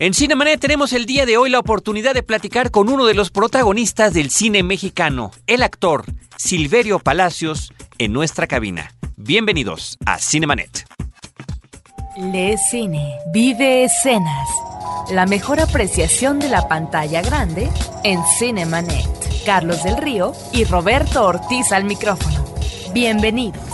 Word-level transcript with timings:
En 0.00 0.14
Cinemanet 0.14 0.60
tenemos 0.60 0.92
el 0.92 1.06
día 1.06 1.26
de 1.26 1.36
hoy 1.38 1.50
la 1.50 1.58
oportunidad 1.58 2.14
de 2.14 2.22
platicar 2.22 2.70
con 2.70 2.88
uno 2.88 3.04
de 3.04 3.14
los 3.14 3.30
protagonistas 3.30 4.14
del 4.14 4.30
cine 4.30 4.62
mexicano, 4.62 5.32
el 5.48 5.60
actor 5.60 6.04
Silverio 6.36 7.00
Palacios, 7.00 7.72
en 7.98 8.12
nuestra 8.12 8.46
cabina. 8.46 8.94
Bienvenidos 9.16 9.98
a 10.06 10.20
Cinemanet. 10.20 10.86
Le 12.16 12.56
cine, 12.58 13.16
vive 13.32 13.82
escenas. 13.82 14.48
La 15.10 15.26
mejor 15.26 15.58
apreciación 15.58 16.38
de 16.38 16.48
la 16.48 16.68
pantalla 16.68 17.20
grande 17.20 17.68
en 18.04 18.20
Cinemanet. 18.38 19.08
Carlos 19.44 19.82
del 19.82 19.96
Río 19.96 20.32
y 20.52 20.62
Roberto 20.62 21.24
Ortiz 21.26 21.72
al 21.72 21.82
micrófono. 21.82 22.44
Bienvenidos 22.94 23.68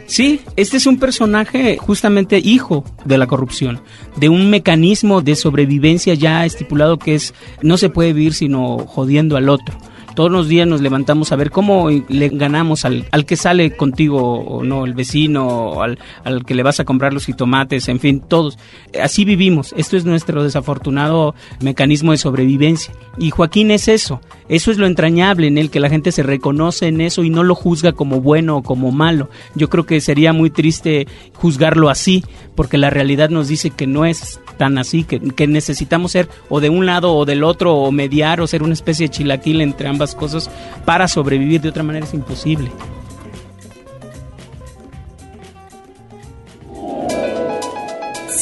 Sí, 0.05 0.41
este 0.57 0.77
es 0.77 0.85
un 0.85 0.99
personaje 0.99 1.77
justamente 1.77 2.37
hijo 2.37 2.83
de 3.05 3.17
la 3.17 3.25
corrupción, 3.25 3.81
de 4.17 4.29
un 4.29 4.49
mecanismo 4.49 5.21
de 5.21 5.35
sobrevivencia 5.35 6.13
ya 6.13 6.45
estipulado 6.45 6.99
que 6.99 7.15
es 7.15 7.33
no 7.61 7.77
se 7.77 7.89
puede 7.89 8.11
vivir 8.11 8.33
sino 8.33 8.79
jodiendo 8.79 9.37
al 9.37 9.47
otro 9.47 9.77
todos 10.15 10.31
los 10.31 10.47
días 10.47 10.67
nos 10.67 10.81
levantamos 10.81 11.31
a 11.31 11.35
ver 11.35 11.51
cómo 11.51 11.89
le 11.89 12.29
ganamos 12.29 12.85
al, 12.85 13.05
al 13.11 13.25
que 13.25 13.35
sale 13.35 13.75
contigo 13.75 14.39
o 14.39 14.63
no, 14.63 14.85
el 14.85 14.93
vecino, 14.93 15.81
al, 15.81 15.99
al 16.23 16.45
que 16.45 16.55
le 16.55 16.63
vas 16.63 16.79
a 16.79 16.85
comprar 16.85 17.13
los 17.13 17.25
jitomates, 17.25 17.87
en 17.87 17.99
fin, 17.99 18.21
todos. 18.21 18.57
Así 19.01 19.25
vivimos. 19.25 19.73
Esto 19.77 19.97
es 19.97 20.05
nuestro 20.05 20.43
desafortunado 20.43 21.35
mecanismo 21.61 22.11
de 22.11 22.17
sobrevivencia. 22.17 22.93
Y 23.17 23.31
Joaquín 23.31 23.71
es 23.71 23.87
eso. 23.87 24.21
Eso 24.49 24.71
es 24.71 24.77
lo 24.77 24.87
entrañable 24.87 25.47
en 25.47 25.57
él, 25.57 25.69
que 25.69 25.79
la 25.79 25.89
gente 25.89 26.11
se 26.11 26.23
reconoce 26.23 26.87
en 26.87 27.01
eso 27.01 27.23
y 27.23 27.29
no 27.29 27.43
lo 27.43 27.55
juzga 27.55 27.93
como 27.93 28.21
bueno 28.21 28.57
o 28.57 28.63
como 28.63 28.91
malo. 28.91 29.29
Yo 29.55 29.69
creo 29.69 29.85
que 29.85 30.01
sería 30.01 30.33
muy 30.33 30.49
triste 30.49 31.07
juzgarlo 31.33 31.89
así, 31.89 32.23
porque 32.55 32.77
la 32.77 32.89
realidad 32.89 33.29
nos 33.29 33.47
dice 33.47 33.69
que 33.69 33.87
no 33.87 34.05
es 34.05 34.39
tan 34.57 34.77
así, 34.77 35.03
que, 35.03 35.19
que 35.19 35.47
necesitamos 35.47 36.11
ser 36.11 36.29
o 36.49 36.59
de 36.59 36.69
un 36.69 36.85
lado 36.85 37.13
o 37.13 37.25
del 37.25 37.43
otro, 37.43 37.75
o 37.75 37.91
mediar, 37.91 38.41
o 38.41 38.47
ser 38.47 38.63
una 38.63 38.73
especie 38.73 39.07
de 39.07 39.11
chilaquil 39.11 39.61
entre 39.61 39.87
ambas 39.87 40.15
cosas 40.15 40.49
para 40.85 41.07
sobrevivir. 41.07 41.61
De 41.61 41.69
otra 41.69 41.83
manera 41.83 42.05
es 42.05 42.13
imposible. 42.13 42.71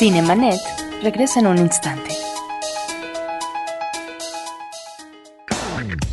Cinemanet 0.02 0.60
regresa 1.04 1.42
en 1.42 1.48
un 1.48 1.58
instante. 1.60 2.12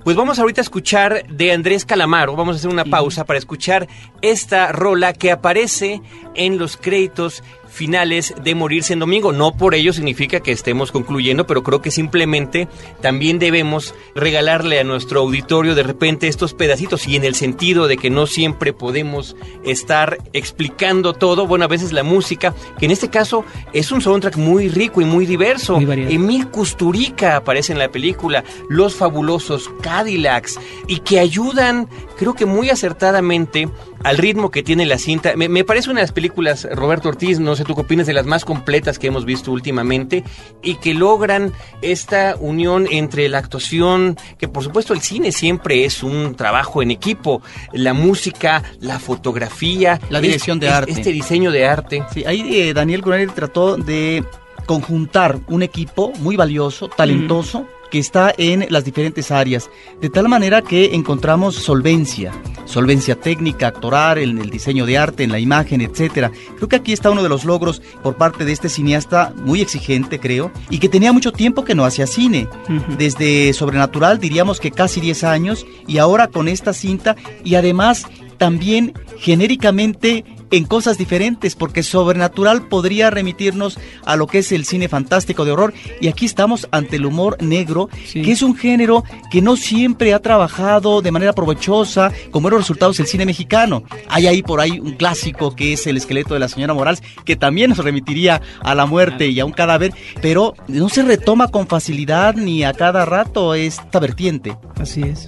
Pues 0.05 0.17
vamos 0.17 0.41
ahorita 0.41 0.61
a 0.61 0.65
escuchar 0.65 1.25
de 1.29 1.53
Andrés 1.53 1.85
Calamaro, 1.85 2.35
vamos 2.35 2.57
a 2.57 2.59
hacer 2.59 2.71
una 2.71 2.85
pausa 2.85 3.25
para 3.25 3.39
escuchar 3.39 3.87
esta 4.21 4.73
rola 4.73 5.13
que 5.13 5.31
aparece 5.31 6.03
en 6.35 6.59
los 6.59 6.77
créditos 6.77 7.45
finales 7.73 8.35
de 8.43 8.55
Morirse 8.55 8.93
en 8.93 8.99
Domingo. 8.99 9.33
No 9.33 9.57
por 9.57 9.75
ello 9.75 9.93
significa 9.93 10.41
que 10.41 10.53
estemos 10.53 10.93
concluyendo, 10.93 11.47
pero 11.47 11.63
creo 11.63 11.81
que 11.81 11.91
simplemente 11.91 12.69
también 13.01 13.39
debemos 13.39 13.95
regalarle 14.15 14.79
a 14.79 14.85
nuestro 14.85 15.21
auditorio 15.21 15.75
de 15.75 15.83
repente 15.83 16.29
estos 16.29 16.55
pedacitos 16.55 17.09
y 17.09 17.17
en 17.17 17.25
el 17.25 17.35
sentido 17.35 17.89
de 17.89 17.97
que 17.97 18.11
no 18.11 18.27
siempre 18.27 18.73
podemos 18.73 19.35
estar 19.65 20.19
explicando 20.33 21.15
todo. 21.15 21.47
Bueno, 21.47 21.65
a 21.65 21.69
veces 21.69 21.93
la 21.93 22.03
música, 22.03 22.55
que 22.79 22.85
en 22.85 22.91
este 22.91 23.09
caso 23.09 23.45
es 23.73 23.91
un 23.91 24.03
soundtrack 24.03 24.37
muy 24.37 24.69
rico 24.69 25.01
y 25.01 25.05
muy 25.05 25.27
diverso. 25.27 25.81
Muy 25.81 26.15
Emil 26.15 26.49
Kusturica 26.49 27.37
aparece 27.37 27.73
en 27.73 27.79
la 27.79 27.91
película, 27.91 28.45
Los 28.69 28.95
fabulosos 28.95 29.71
Cadillacs, 29.81 30.61
y 30.87 30.99
que 30.99 31.19
ayudan, 31.19 31.89
creo 32.19 32.35
que 32.35 32.47
muy 32.47 32.71
acertadamente, 32.71 33.69
al 34.05 34.19
ritmo 34.19 34.51
que 34.51 34.63
tiene 34.63 34.87
la 34.87 34.99
cinta. 34.99 35.35
Me, 35.37 35.49
me, 35.49 35.65
parece 35.65 35.91
una 35.91 36.01
de 36.01 36.05
las 36.05 36.13
películas, 36.13 36.67
Roberto 36.73 37.09
Ortiz, 37.09 37.39
no 37.39 37.57
sé 37.57 37.65
tú 37.65 37.75
qué 37.75 37.83
opinas, 37.83 38.07
de 38.07 38.13
las 38.13 38.27
más 38.27 38.45
completas 38.45 38.99
que 38.99 39.09
hemos 39.09 39.25
visto 39.25 39.53
últimamente 39.53 40.25
y 40.63 40.77
que 40.77 40.95
logran 40.95 41.53
esta 41.81 42.37
unión 42.39 42.87
entre 42.91 43.29
la 43.29 43.39
actuación, 43.39 44.17
que 44.39 44.49
por 44.49 44.65
supuesto 44.65 44.95
el 44.95 45.01
cine 45.01 45.33
siempre 45.33 45.85
es 45.85 46.03
un 46.03 46.35
trabajo 46.35 46.83
en 46.83 46.91
equipo, 46.91 47.43
la 47.73 47.95
música, 47.95 48.63
la 48.81 48.99
fotografía, 48.99 50.01
la 50.11 50.21
dirección 50.21 50.59
es, 50.59 50.61
de 50.63 50.69
arte. 50.69 50.93
Este 50.93 51.13
diseño 51.13 51.51
de 51.51 51.67
arte. 51.67 52.05
Sí, 52.13 52.25
ahí 52.25 52.61
eh, 52.61 52.75
Daniel 52.75 53.03
Gruner 53.03 53.31
trató 53.33 53.77
de 53.77 54.25
conjuntar 54.67 55.39
un 55.49 55.63
equipo 55.63 56.13
muy 56.19 56.37
valioso, 56.37 56.89
talentoso. 56.89 57.61
Mm 57.61 57.82
que 57.93 57.99
está 57.99 58.35
en 58.39 58.67
las 58.71 58.85
diferentes 58.85 59.31
áreas, 59.31 59.71
de 60.01 60.09
tal 60.09 60.27
manera 60.27 60.63
que 60.63 60.95
encontramos 60.95 61.57
solvencia, 61.57 62.33
solvencia 62.65 63.21
técnica, 63.21 63.67
actoral, 63.67 64.17
en 64.17 64.39
el 64.39 64.49
diseño 64.49 64.87
de 64.87 64.97
arte, 64.97 65.25
en 65.25 65.31
la 65.31 65.39
imagen, 65.39 65.83
etcétera. 65.83 66.33
Creo 66.57 66.69
que 66.69 66.77
aquí 66.77 66.95
está 66.95 67.11
uno 67.11 67.23
de 67.23 67.29
los 67.29 67.45
logros 67.45 67.83
por 68.03 68.17
parte 68.17 68.47
de 68.47 68.53
este 68.53 68.71
cineasta 68.71 69.35
muy 69.37 69.61
exigente, 69.61 70.19
creo, 70.19 70.51
y 70.71 70.79
que 70.79 70.89
tenía 70.89 71.13
mucho 71.13 71.33
tiempo 71.33 71.65
que 71.65 71.75
no 71.75 71.85
hacía 71.85 72.07
cine. 72.07 72.49
Uh 72.67 72.73
-huh. 72.73 72.97
Desde 72.97 73.53
Sobrenatural 73.53 74.19
diríamos 74.19 74.59
que 74.59 74.71
casi 74.71 74.99
10 74.99 75.25
años 75.25 75.67
y 75.87 75.99
ahora 75.99 76.29
con 76.29 76.49
esta 76.49 76.73
cinta 76.73 77.15
y 77.45 77.57
además 77.57 78.07
también 78.43 78.93
genéricamente 79.21 80.25
en 80.51 80.65
cosas 80.65 80.99
diferentes, 80.99 81.55
porque 81.55 81.85
Sobrenatural 81.85 82.67
podría 82.67 83.09
remitirnos 83.09 83.79
a 84.05 84.17
lo 84.17 84.27
que 84.27 84.39
es 84.39 84.51
el 84.51 84.65
cine 84.65 84.89
fantástico 84.89 85.45
de 85.45 85.53
horror, 85.53 85.73
y 86.01 86.09
aquí 86.09 86.27
estamos 86.27 86.67
ante 86.73 86.97
el 86.97 87.07
humor 87.07 87.41
negro, 87.41 87.89
sí. 88.05 88.23
que 88.23 88.33
es 88.33 88.43
un 88.43 88.57
género 88.57 89.05
que 89.31 89.43
no 89.43 89.55
siempre 89.55 90.13
ha 90.13 90.19
trabajado 90.19 91.03
de 91.03 91.13
manera 91.13 91.35
provechosa, 91.35 92.11
como 92.33 92.49
eran 92.49 92.59
los 92.59 92.67
resultados 92.67 92.97
del 92.97 93.07
cine 93.07 93.27
mexicano. 93.27 93.85
Hay 94.09 94.27
ahí 94.27 94.43
por 94.43 94.61
ahí 94.61 94.81
un 94.81 94.95
clásico 94.95 95.55
que 95.55 95.75
es 95.75 95.87
El 95.87 95.97
esqueleto 95.97 96.35
de 96.35 96.41
la 96.41 96.49
señora 96.49 96.75
Morales, 96.75 97.01
que 97.25 97.37
también 97.37 97.71
nos 97.71 97.79
remitiría 97.79 98.43
a 98.61 98.75
la 98.75 98.87
muerte 98.87 99.29
y 99.29 99.39
a 99.39 99.45
un 99.45 99.53
cadáver, 99.53 99.95
pero 100.21 100.55
no 100.67 100.89
se 100.89 101.05
retoma 101.05 101.47
con 101.47 101.69
facilidad 101.69 102.35
ni 102.35 102.65
a 102.65 102.73
cada 102.73 103.05
rato 103.05 103.55
esta 103.55 104.01
vertiente. 104.01 104.57
Así 104.81 105.03
es. 105.03 105.27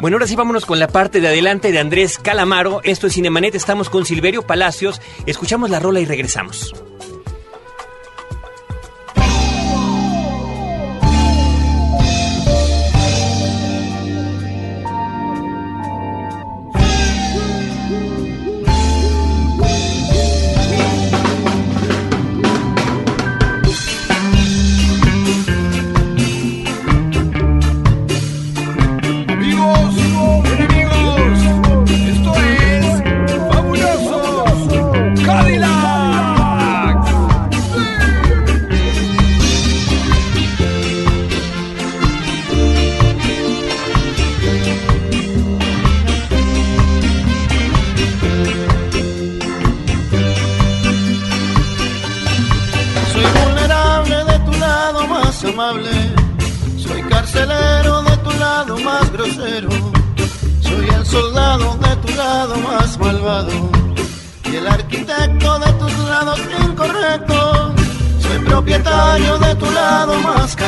Bueno, 0.00 0.14
ahora 0.14 0.26
sí 0.26 0.34
vámonos 0.34 0.64
con 0.64 0.78
la 0.78 0.88
parte 0.88 1.20
de 1.20 1.28
adelante 1.28 1.72
de 1.72 1.78
Andrés 1.78 2.18
Calamaro. 2.18 2.80
Esto 2.84 3.06
es 3.06 3.12
Cinemanet, 3.12 3.54
estamos 3.54 3.90
con 3.90 4.06
Silverio 4.06 4.46
Palacios. 4.46 4.98
Escuchamos 5.26 5.68
la 5.68 5.78
rola 5.78 6.00
y 6.00 6.06
regresamos. 6.06 6.74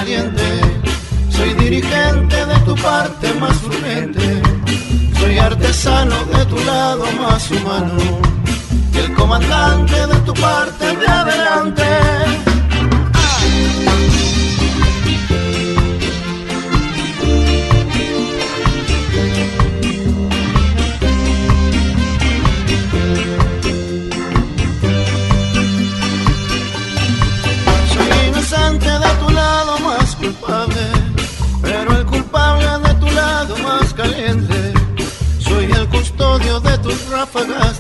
Soy 0.03 1.55
dirigente 1.55 2.45
de 2.45 2.59
tu 2.67 2.75
parte 2.75 3.33
más 3.35 3.63
urgente. 3.63 4.43
Soy 5.21 5.39
artesano 5.39 6.17
de 6.25 6.45
tu 6.47 6.59
lado 6.65 7.05
más 7.21 7.49
humano. 7.53 8.21
Y 8.93 8.99
el 8.99 9.15
comandante 9.15 9.95
de 10.09 10.17
tu 10.27 10.35
parte 10.35 10.97
de 10.97 11.07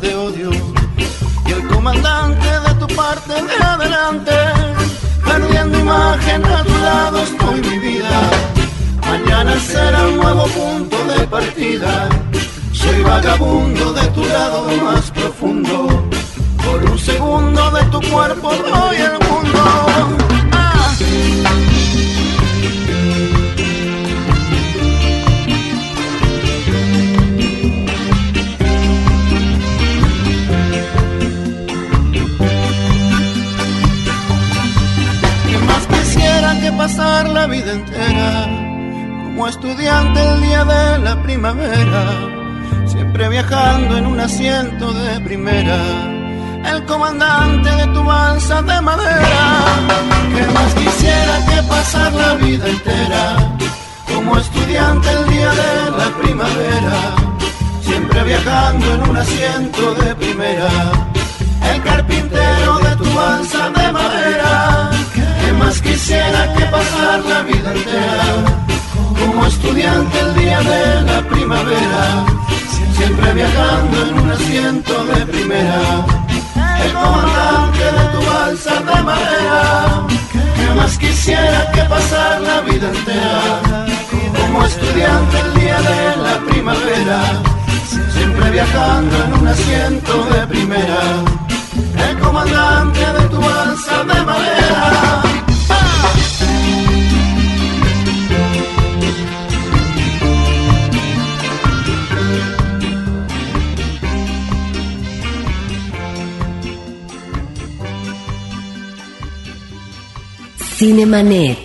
y 0.04 1.52
el 1.52 1.68
comandante 1.68 2.48
de 2.48 2.74
tu 2.74 2.86
parte 2.94 3.34
de 3.34 3.64
adelante. 3.64 4.32
Perdiendo 5.24 5.78
imagen 5.78 6.44
a 6.44 6.64
tu 6.64 6.76
lado 6.78 7.18
estoy 7.22 7.60
mi 7.60 7.78
vida. 7.78 8.30
Mañana 9.08 9.58
será 9.60 10.08
un 10.08 10.16
nuevo 10.16 10.46
punto 10.46 10.96
de 11.04 11.26
partida. 11.28 12.08
Soy 12.72 13.00
vagabundo 13.02 13.92
de 13.92 14.06
tu 14.08 14.24
lado 14.24 14.66
más 14.82 15.10
profundo. 15.12 16.08
Por 16.64 16.84
un 16.90 16.98
segundo 16.98 17.70
de 17.70 17.84
tu 17.84 18.00
cuerpo 18.10 18.50
doy 18.54 18.96
el 18.96 19.21
pasar 36.82 37.28
la 37.28 37.46
vida 37.46 37.74
entera 37.74 38.44
como 39.22 39.46
estudiante 39.46 40.18
el 40.20 40.40
día 40.42 40.64
de 40.64 40.98
la 40.98 41.22
primavera? 41.22 42.02
Siempre 42.86 43.28
viajando 43.28 43.98
en 43.98 44.06
un 44.06 44.18
asiento 44.18 44.92
de 44.92 45.20
primera, 45.20 45.78
el 46.72 46.84
comandante 46.84 47.70
de 47.70 47.86
tu 47.94 48.02
balsa 48.02 48.62
de 48.62 48.80
madera. 48.80 49.44
¿Qué 50.34 50.44
más 50.56 50.74
quisiera 50.74 51.34
que 51.48 51.62
pasar 51.74 52.12
la 52.14 52.34
vida 52.34 52.66
entera 52.68 53.24
como 54.12 54.36
estudiante 54.38 55.08
el 55.18 55.24
día 55.34 55.50
de 55.62 55.74
la 56.00 56.08
primavera? 56.20 56.96
Siempre 57.80 58.24
viajando 58.24 58.86
en 58.94 59.00
un 59.08 59.16
asiento 59.16 59.94
de 60.00 60.14
primera, 60.16 60.70
estudiante 69.82 70.20
el 70.20 70.34
día 70.34 70.60
de 70.60 71.02
la 71.02 71.28
primavera? 71.28 72.24
Siempre 72.96 73.32
viajando 73.32 74.06
en 74.06 74.18
un 74.18 74.30
asiento 74.30 75.04
de 75.06 75.26
primera, 75.26 75.80
el 76.84 76.92
comandante 76.92 77.84
de 77.98 78.04
tu 78.12 78.30
balsa 78.30 78.74
de 78.80 79.02
madera. 79.02 80.06
¿Qué 80.56 80.74
más 80.76 80.98
quisiera 80.98 81.72
que 81.72 81.82
pasar 81.82 82.40
la 82.42 82.60
vida 82.60 82.88
entera 82.88 83.82
como 84.40 84.64
estudiante 84.64 85.40
el 85.40 85.54
día 85.60 85.78
de 85.80 86.16
la 86.22 86.38
primavera? 86.48 87.20
Siempre 88.14 88.50
viajando 88.50 89.24
en 89.24 89.34
un 89.34 89.48
asiento 89.48 90.24
de 90.32 90.46
primera, 90.46 91.02
el 92.08 92.18
comandante 92.20 93.00
de 93.00 93.28
tu 93.30 93.40
balsa 93.40 94.04
de 94.04 94.22
madera. 94.22 95.31
Cinemanet. 110.82 111.58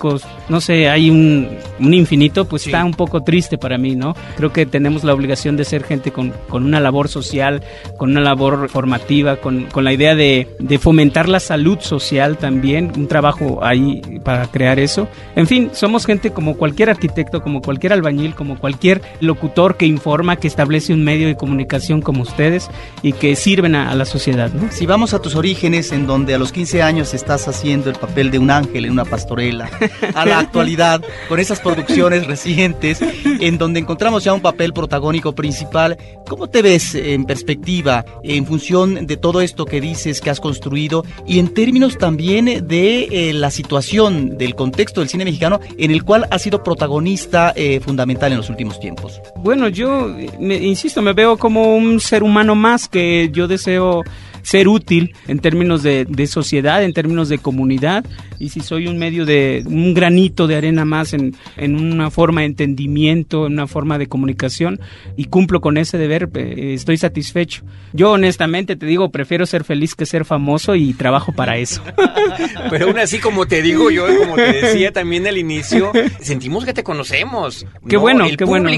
no 0.49 0.61
sé, 0.61 0.89
hay 0.89 1.09
un, 1.09 1.49
un 1.79 1.93
infinito, 1.93 2.45
pues 2.45 2.65
está 2.65 2.83
un 2.83 2.93
poco 2.93 3.23
triste 3.23 3.57
para 3.57 3.77
mí, 3.77 3.95
¿no? 3.95 4.15
Creo 4.37 4.51
que 4.51 4.65
tenemos 4.65 5.03
la 5.03 5.13
obligación 5.13 5.57
de 5.57 5.65
ser 5.65 5.83
gente 5.83 6.11
con, 6.11 6.33
con 6.49 6.63
una 6.65 6.79
labor 6.79 7.07
social, 7.07 7.63
con 7.97 8.11
una 8.11 8.21
labor 8.21 8.69
formativa, 8.69 9.37
con, 9.37 9.65
con 9.65 9.83
la 9.83 9.93
idea 9.93 10.15
de, 10.15 10.47
de 10.59 10.79
fomentar 10.79 11.29
la 11.29 11.39
salud 11.39 11.79
social 11.79 12.37
también, 12.37 12.91
un 12.95 13.07
trabajo 13.07 13.59
ahí 13.63 14.01
para 14.23 14.47
crear 14.47 14.79
eso. 14.79 15.07
En 15.35 15.47
fin, 15.47 15.69
somos 15.73 16.05
gente 16.05 16.31
como 16.31 16.55
cualquier 16.57 16.89
arquitecto, 16.89 17.41
como 17.41 17.61
cualquier 17.61 17.93
albañil, 17.93 18.35
como 18.35 18.57
cualquier 18.57 19.01
locutor 19.19 19.77
que 19.77 19.85
informa, 19.85 20.37
que 20.37 20.47
establece 20.47 20.93
un 20.93 21.03
medio 21.03 21.27
de 21.27 21.35
comunicación 21.35 22.01
como 22.01 22.23
ustedes 22.23 22.69
y 23.01 23.13
que 23.13 23.35
sirven 23.35 23.75
a, 23.75 23.91
a 23.91 23.95
la 23.95 24.05
sociedad, 24.05 24.51
¿no? 24.53 24.71
Si 24.71 24.85
vamos 24.85 25.13
a 25.13 25.21
tus 25.21 25.35
orígenes, 25.35 25.91
en 25.91 26.07
donde 26.07 26.33
a 26.33 26.37
los 26.37 26.51
15 26.51 26.81
años 26.81 27.13
estás 27.13 27.47
haciendo 27.47 27.89
el 27.89 27.95
papel 27.95 28.31
de 28.31 28.39
un 28.39 28.51
ángel 28.51 28.85
en 28.85 28.91
una 28.91 29.05
pastorela, 29.05 29.69
a 30.13 30.25
la 30.25 30.39
actualidad 30.39 31.01
con 31.27 31.39
esas 31.39 31.59
producciones 31.59 32.27
recientes 32.27 32.99
en 33.25 33.57
donde 33.57 33.79
encontramos 33.79 34.23
ya 34.23 34.33
un 34.33 34.41
papel 34.41 34.73
protagónico 34.73 35.33
principal. 35.33 35.97
¿Cómo 36.27 36.47
te 36.47 36.61
ves 36.61 36.95
en 36.95 37.25
perspectiva 37.25 38.05
en 38.23 38.45
función 38.45 39.05
de 39.05 39.17
todo 39.17 39.41
esto 39.41 39.65
que 39.65 39.81
dices 39.81 40.21
que 40.21 40.29
has 40.29 40.39
construido 40.39 41.05
y 41.27 41.39
en 41.39 41.53
términos 41.53 41.97
también 41.97 42.67
de 42.67 43.29
eh, 43.29 43.33
la 43.33 43.51
situación 43.51 44.37
del 44.37 44.55
contexto 44.55 45.01
del 45.01 45.09
cine 45.09 45.25
mexicano 45.25 45.59
en 45.77 45.91
el 45.91 46.03
cual 46.03 46.27
has 46.31 46.41
sido 46.41 46.63
protagonista 46.63 47.53
eh, 47.55 47.79
fundamental 47.79 48.31
en 48.31 48.37
los 48.37 48.49
últimos 48.49 48.79
tiempos? 48.79 49.21
Bueno, 49.37 49.67
yo 49.67 50.13
me, 50.39 50.55
insisto, 50.55 51.01
me 51.01 51.13
veo 51.13 51.37
como 51.37 51.75
un 51.75 51.99
ser 51.99 52.23
humano 52.23 52.55
más 52.55 52.87
que 52.87 53.29
yo 53.31 53.47
deseo 53.47 54.03
ser 54.43 54.67
útil 54.67 55.15
en 55.27 55.39
términos 55.39 55.83
de, 55.83 56.27
sociedad, 56.27 56.83
en 56.83 56.93
términos 56.93 57.29
de 57.29 57.37
comunidad, 57.37 58.05
y 58.39 58.49
si 58.49 58.61
soy 58.61 58.87
un 58.87 58.97
medio 58.97 59.25
de 59.25 59.63
un 59.65 59.93
granito 59.93 60.47
de 60.47 60.55
arena 60.55 60.85
más 60.85 61.13
en, 61.13 61.35
en 61.57 61.75
una 61.75 62.09
forma 62.09 62.41
de 62.41 62.47
entendimiento, 62.47 63.47
en 63.47 63.53
una 63.53 63.67
forma 63.67 63.97
de 63.97 64.07
comunicación, 64.07 64.79
y 65.15 65.25
cumplo 65.25 65.61
con 65.61 65.77
ese 65.77 65.97
deber, 65.97 66.29
eh, 66.35 66.73
estoy 66.73 66.97
satisfecho. 66.97 67.63
Yo 67.93 68.11
honestamente 68.11 68.75
te 68.75 68.85
digo, 68.85 69.09
prefiero 69.09 69.45
ser 69.45 69.63
feliz 69.63 69.95
que 69.95 70.05
ser 70.05 70.25
famoso 70.25 70.75
y 70.75 70.93
trabajo 70.93 71.31
para 71.31 71.57
eso. 71.57 71.81
Pero 72.69 72.87
aún 72.87 72.99
así, 72.99 73.19
como 73.19 73.45
te 73.45 73.61
digo 73.61 73.91
yo, 73.91 74.05
como 74.17 74.35
te 74.35 74.53
decía 74.53 74.91
también 74.91 75.27
al 75.27 75.37
inicio, 75.37 75.91
sentimos 76.19 76.65
que 76.65 76.73
te 76.73 76.83
conocemos. 76.83 77.65
Qué 77.87 77.97
bueno, 77.97 78.25
qué 78.37 78.45
bueno. 78.45 78.69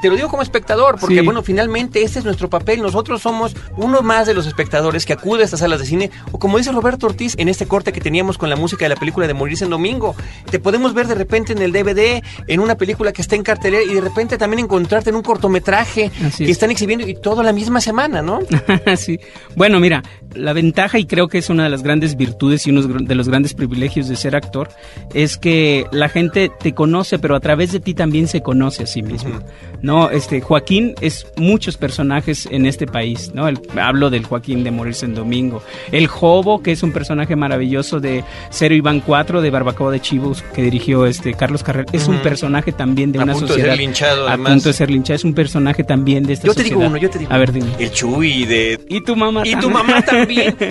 te 0.00 0.08
lo 0.08 0.16
digo 0.16 0.28
como 0.28 0.42
espectador, 0.42 0.98
porque 1.00 1.22
bueno, 1.22 1.42
finalmente 1.42 2.02
ese 2.02 2.18
es 2.18 2.24
nuestro 2.24 2.48
papel. 2.48 2.82
Nosotros 2.82 3.22
somos 3.22 3.56
uno 3.76 4.02
más 4.02 4.26
de 4.26 4.34
los 4.34 4.46
espectadores 4.46 5.04
que 5.04 5.12
acude 5.12 5.42
a 5.42 5.44
estas 5.44 5.60
salas 5.60 5.80
de 5.80 5.86
cine, 5.86 6.10
o 6.32 6.38
como 6.38 6.58
dice 6.58 6.72
Roberto 6.72 7.06
Ortiz 7.06 7.34
en 7.38 7.48
este 7.48 7.66
corte 7.66 7.92
que 7.92 8.00
teníamos 8.00 8.38
con 8.38 8.50
la 8.50 8.56
música 8.56 8.85
de 8.86 8.94
la 8.94 8.96
película 8.96 9.26
de 9.26 9.34
Morirse 9.34 9.64
en 9.64 9.70
Domingo, 9.70 10.14
te 10.50 10.58
podemos 10.58 10.94
ver 10.94 11.06
de 11.06 11.14
repente 11.14 11.52
en 11.52 11.62
el 11.62 11.72
DVD, 11.72 12.22
en 12.46 12.60
una 12.60 12.76
película 12.76 13.12
que 13.12 13.22
está 13.22 13.36
en 13.36 13.42
cartelera 13.42 13.82
y 13.82 13.94
de 13.94 14.00
repente 14.00 14.38
también 14.38 14.64
encontrarte 14.64 15.10
en 15.10 15.16
un 15.16 15.22
cortometraje 15.22 16.10
que 16.36 16.50
están 16.50 16.70
exhibiendo 16.70 17.06
y 17.06 17.14
todo 17.14 17.42
la 17.42 17.52
misma 17.52 17.80
semana, 17.80 18.22
¿no? 18.22 18.40
sí. 18.96 19.18
Bueno, 19.54 19.80
mira, 19.80 20.02
la 20.36 20.52
ventaja 20.52 20.98
y 20.98 21.06
creo 21.06 21.28
que 21.28 21.38
es 21.38 21.50
una 21.50 21.64
de 21.64 21.70
las 21.70 21.82
grandes 21.82 22.16
virtudes 22.16 22.66
y 22.66 22.70
uno 22.70 22.82
de 22.82 23.14
los 23.14 23.28
grandes 23.28 23.54
privilegios 23.54 24.08
de 24.08 24.16
ser 24.16 24.36
actor 24.36 24.68
es 25.14 25.36
que 25.36 25.86
la 25.92 26.08
gente 26.08 26.50
te 26.60 26.74
conoce, 26.74 27.18
pero 27.18 27.34
a 27.36 27.40
través 27.40 27.72
de 27.72 27.80
ti 27.80 27.94
también 27.94 28.28
se 28.28 28.42
conoce 28.42 28.84
a 28.84 28.86
sí 28.86 29.02
mismo. 29.02 29.40
No, 29.82 30.10
este 30.10 30.40
Joaquín 30.40 30.94
es 31.00 31.26
muchos 31.36 31.76
personajes 31.76 32.48
en 32.50 32.66
este 32.66 32.86
país, 32.86 33.32
¿no? 33.34 33.46
hablo 33.80 34.10
del 34.10 34.24
Joaquín 34.24 34.64
de 34.64 34.70
Morirse 34.70 35.06
en 35.06 35.14
Domingo, 35.14 35.62
el 35.92 36.06
Jobo, 36.06 36.62
que 36.62 36.72
es 36.72 36.82
un 36.82 36.92
personaje 36.92 37.36
maravilloso 37.36 38.00
de 38.00 38.24
Cero 38.50 38.74
Iván 38.74 39.00
4 39.00 39.42
de 39.42 39.50
Barbacoa 39.50 39.92
de 39.92 40.00
Chivos 40.00 40.42
que 40.54 40.62
dirigió 40.62 41.06
este 41.06 41.34
Carlos 41.34 41.62
Carrera, 41.62 41.90
es 41.92 42.08
un 42.08 42.18
personaje 42.18 42.72
también 42.72 43.12
de 43.12 43.18
una 43.18 43.34
sociedad 43.34 43.56
de 43.56 43.70
ser 43.70 43.78
linchado, 43.78 44.28
a 44.28 44.36
punto 44.36 44.68
de 44.68 44.72
ser 44.72 44.90
linchado, 44.90 45.16
es 45.16 45.24
un 45.24 45.34
personaje 45.34 45.84
también 45.84 46.24
de 46.24 46.34
esta 46.34 46.46
yo 46.46 46.52
sociedad. 46.52 46.70
Yo 46.70 46.76
te 46.76 46.80
digo 46.80 46.90
uno, 46.90 46.96
yo 46.98 47.10
te 47.10 47.18
digo. 47.18 47.32
A 47.32 47.38
ver, 47.38 47.52
dime. 47.52 47.68
El 47.78 47.90
Chuy 47.90 48.44
de 48.44 48.80
Y 48.88 49.00
tu 49.02 49.16
mamá 49.16 49.42
Y 49.44 49.56
tu 49.56 49.70
mamá 49.70 50.02
también, 50.02 50.25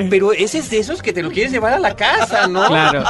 pero 0.10 0.34
ese 0.34 0.60
es 0.60 0.70
de 0.70 0.80
esos 0.80 1.02
que 1.02 1.14
te 1.14 1.22
lo 1.22 1.32
quieres 1.32 1.52
llevar 1.52 1.74
a 1.74 1.80
la 1.80 1.96
casa, 1.96 2.48
¿no? 2.48 2.68
Claro. 2.68 3.04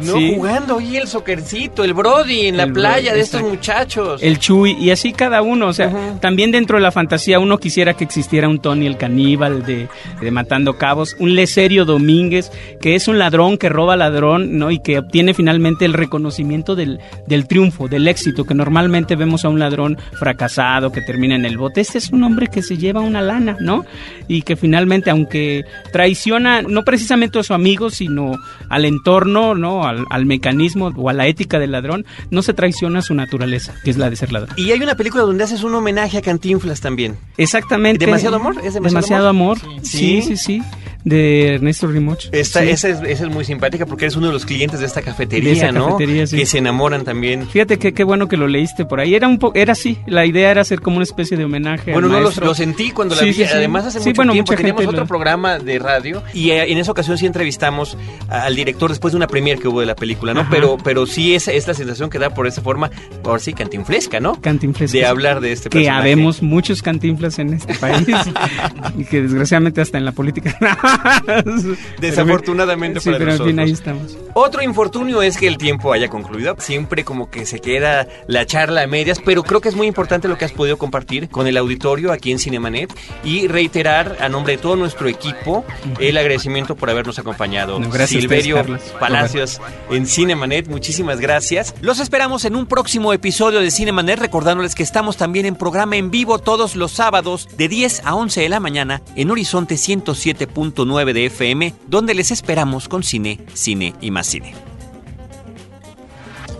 No 0.00 0.14
jugando 0.34 0.78
ahí 0.78 0.96
el 0.96 1.08
socercito, 1.08 1.84
el 1.84 1.94
Brody 1.94 2.46
en 2.46 2.56
la 2.56 2.66
playa 2.66 3.14
de 3.14 3.20
estos 3.20 3.42
muchachos. 3.42 4.22
El 4.22 4.38
Chuy 4.38 4.76
y 4.78 4.90
así 4.90 5.12
cada 5.12 5.42
uno, 5.42 5.68
o 5.68 5.72
sea, 5.72 6.18
también 6.20 6.50
dentro 6.50 6.76
de 6.76 6.82
la 6.82 6.92
fantasía 6.92 7.38
uno 7.38 7.58
quisiera 7.58 7.94
que 7.94 8.04
existiera 8.04 8.48
un 8.48 8.60
Tony 8.60 8.86
el 8.86 8.96
caníbal 8.96 9.64
de, 9.64 9.88
Matando 10.30 10.76
Cabos, 10.76 11.16
un 11.18 11.34
Leserio 11.34 11.84
Domínguez, 11.84 12.50
que 12.80 12.94
es 12.94 13.08
un 13.08 13.18
ladrón 13.18 13.58
que 13.58 13.68
roba 13.68 13.96
ladrón, 13.96 14.58
¿no? 14.58 14.70
Y 14.70 14.78
que 14.80 14.98
obtiene 14.98 15.34
finalmente 15.34 15.84
el 15.84 15.94
reconocimiento 15.94 16.76
del, 16.76 17.00
del 17.26 17.48
triunfo, 17.48 17.88
del 17.88 18.06
éxito, 18.06 18.44
que 18.44 18.54
normalmente 18.54 19.16
vemos 19.16 19.44
a 19.44 19.48
un 19.48 19.58
ladrón 19.58 19.98
fracasado 20.12 20.92
que 20.92 21.00
termina 21.00 21.34
en 21.34 21.44
el 21.44 21.58
bote. 21.58 21.80
Este 21.80 21.98
es 21.98 22.10
un 22.10 22.22
hombre 22.24 22.48
que 22.48 22.62
se 22.62 22.76
lleva 22.76 23.00
una 23.00 23.22
lana, 23.22 23.56
¿no? 23.60 23.84
Y 24.28 24.42
que 24.42 24.56
finalmente, 24.56 25.10
aunque 25.10 25.64
traiciona 25.92 26.62
no 26.62 26.84
precisamente 26.84 27.38
a 27.38 27.42
su 27.42 27.54
amigo, 27.54 27.90
sino 27.90 28.36
al 28.68 28.84
entorno, 28.84 29.54
¿no? 29.54 29.86
Al, 29.86 30.04
al 30.10 30.26
mecanismo 30.26 30.92
o 30.96 31.08
a 31.08 31.12
la 31.12 31.26
ética 31.26 31.58
del 31.58 31.72
ladrón, 31.72 32.04
no 32.30 32.42
se 32.42 32.54
traiciona 32.54 33.02
su 33.02 33.14
naturaleza, 33.14 33.74
que 33.84 33.90
es 33.90 33.96
la 33.96 34.10
de 34.10 34.16
ser 34.16 34.32
ladrón. 34.32 34.54
Y 34.56 34.70
hay 34.70 34.82
una 34.82 34.96
película 34.96 35.22
donde 35.22 35.44
haces 35.44 35.62
un 35.62 35.74
homenaje 35.74 36.18
a 36.18 36.22
Cantinflas 36.22 36.80
también. 36.80 37.16
Exactamente. 37.36 38.04
¿Demasiado 38.04 38.36
amor? 38.36 38.56
¿Es 38.62 38.74
demasiado, 38.74 39.28
amor? 39.28 39.58
Sí, 39.82 40.22
sí, 40.22 40.36
sí. 40.36 40.62
De 41.08 41.54
Ernesto 41.54 41.86
Rimoch. 41.86 42.26
Esta, 42.32 42.62
esa, 42.64 42.88
es, 42.88 43.20
muy 43.28 43.44
simpática 43.44 43.86
porque 43.86 44.04
eres 44.04 44.16
uno 44.16 44.28
de 44.28 44.32
los 44.32 44.44
clientes 44.44 44.80
de 44.80 44.86
esta 44.86 45.02
cafetería, 45.02 45.72
¿no? 45.72 45.96
Que 45.96 46.46
se 46.46 46.58
enamoran 46.58 47.04
también. 47.04 47.48
Fíjate 47.48 47.78
que 47.78 47.94
qué 47.94 48.04
bueno 48.04 48.28
que 48.28 48.36
lo 48.36 48.46
leíste 48.46 48.84
por 48.84 49.00
ahí. 49.00 49.14
Era 49.14 49.28
un 49.28 49.38
era 49.54 49.72
así, 49.72 49.98
la 50.06 50.26
idea 50.26 50.50
era 50.50 50.62
hacer 50.62 50.80
como 50.80 50.96
una 50.96 51.04
especie 51.04 51.36
de 51.36 51.44
homenaje. 51.44 51.92
Bueno, 51.92 52.08
no 52.08 52.20
lo, 52.20 52.54
sentí 52.54 52.90
cuando 52.90 53.14
la 53.14 53.22
vi. 53.22 53.42
Además, 53.44 53.86
hace 53.86 54.00
mucho 54.00 54.32
tiempo 54.32 54.54
teníamos 54.54 54.86
otro 54.86 55.06
programa 55.06 55.58
de 55.58 55.78
radio 55.78 56.22
y 56.34 56.50
eh, 56.50 56.70
en 56.70 56.78
esa 56.78 56.92
ocasión 56.92 57.16
sí 57.18 57.26
entrevistamos 57.26 57.96
al 58.28 58.54
director 58.54 58.90
después 58.90 59.12
de 59.12 59.16
una 59.16 59.26
premier 59.26 59.58
que 59.58 59.68
hubo 59.68 59.80
de 59.80 59.86
la 59.86 59.96
película, 59.96 60.34
¿no? 60.34 60.46
Pero 60.50 60.76
pero 60.82 61.06
sí 61.06 61.34
esa 61.34 61.52
es 61.52 61.66
la 61.66 61.74
sensación 61.74 62.10
que 62.10 62.18
da 62.18 62.30
por 62.30 62.46
esa 62.46 62.62
forma, 62.62 62.90
por 63.22 63.40
sí, 63.40 63.52
cantinflesca, 63.52 64.20
¿no? 64.20 64.40
Cantinflesca. 64.40 64.98
De 64.98 65.06
hablar 65.06 65.40
de 65.40 65.52
este 65.52 65.70
personaje. 65.70 65.96
Que 65.96 66.02
habemos 66.02 66.42
muchos 66.42 66.82
cantinflas 66.82 67.38
en 67.38 67.54
este 67.54 67.74
país 67.74 68.06
y 68.98 69.04
que 69.04 69.22
desgraciadamente 69.22 69.80
hasta 69.80 69.98
en 69.98 70.04
la 70.04 70.12
política. 70.12 70.56
Desafortunadamente 72.00 73.00
sí, 73.00 73.10
pero 73.16 73.44
fin 73.44 73.58
ahí 73.58 73.72
estamos. 73.72 74.16
Otro 74.34 74.62
infortunio 74.62 75.22
es 75.22 75.36
que 75.36 75.46
el 75.46 75.58
tiempo 75.58 75.92
haya 75.92 76.08
concluido. 76.08 76.56
Siempre 76.58 77.04
como 77.04 77.30
que 77.30 77.46
se 77.46 77.60
queda 77.60 78.06
la 78.26 78.46
charla 78.46 78.82
a 78.82 78.86
medias, 78.86 79.20
pero 79.24 79.42
creo 79.42 79.60
que 79.60 79.68
es 79.68 79.74
muy 79.74 79.86
importante 79.86 80.28
lo 80.28 80.38
que 80.38 80.44
has 80.44 80.52
podido 80.52 80.76
compartir 80.76 81.28
con 81.28 81.46
el 81.46 81.56
auditorio 81.56 82.12
aquí 82.12 82.30
en 82.30 82.38
Cinemanet 82.38 82.92
y 83.24 83.48
reiterar 83.48 84.16
a 84.20 84.28
nombre 84.28 84.56
de 84.56 84.62
todo 84.62 84.76
nuestro 84.76 85.08
equipo 85.08 85.64
el 85.98 86.16
agradecimiento 86.16 86.76
por 86.76 86.90
habernos 86.90 87.18
acompañado. 87.18 87.78
gracias 87.80 88.22
Silverio 88.22 88.64
Palacios 89.00 89.60
en 89.90 90.06
Cinemanet, 90.06 90.68
muchísimas 90.68 91.20
gracias. 91.20 91.74
Los 91.80 91.98
esperamos 91.98 92.44
en 92.44 92.56
un 92.56 92.66
próximo 92.66 93.12
episodio 93.12 93.60
de 93.60 93.70
Cinemanet, 93.70 94.18
recordándoles 94.18 94.74
que 94.74 94.82
estamos 94.82 95.16
también 95.16 95.46
en 95.46 95.56
programa 95.56 95.96
en 95.96 96.10
vivo 96.10 96.38
todos 96.38 96.76
los 96.76 96.92
sábados 96.92 97.48
de 97.56 97.68
10 97.68 98.02
a 98.04 98.14
11 98.14 98.40
de 98.42 98.48
la 98.48 98.60
mañana 98.60 99.02
en 99.16 99.30
Horizonte 99.30 99.74
107.9 99.74 100.87
de 100.96 101.26
FM, 101.26 101.74
donde 101.86 102.14
les 102.14 102.30
esperamos 102.30 102.88
con 102.88 103.02
cine, 103.02 103.38
cine 103.54 103.94
y 104.00 104.10
más 104.10 104.26
cine. 104.26 104.54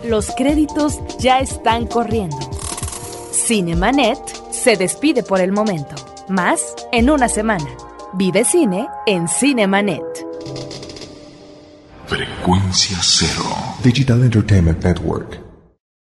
Los 0.05 0.31
créditos 0.31 0.99
ya 1.19 1.39
están 1.39 1.85
corriendo. 1.87 2.37
Cinemanet 3.31 4.19
se 4.51 4.77
despide 4.77 5.23
por 5.23 5.41
el 5.41 5.51
momento. 5.51 5.95
Más 6.29 6.75
en 6.91 7.09
una 7.09 7.27
semana. 7.27 7.67
Vive 8.13 8.43
cine 8.45 8.87
en 9.05 9.27
Cinemanet. 9.27 10.03
Frecuencia 12.07 12.97
cero. 13.01 13.43
Digital 13.83 14.23
Entertainment 14.23 14.83
Network. 14.83 15.48